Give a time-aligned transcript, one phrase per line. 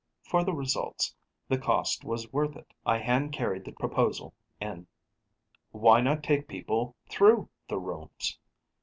[0.23, 1.15] For the results,
[1.47, 2.73] the cost was worth it.
[2.87, 4.87] I hand carried the proposal in.
[5.73, 8.39] Why not take people through the rooms?